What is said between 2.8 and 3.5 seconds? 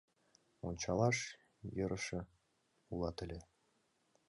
улат ыле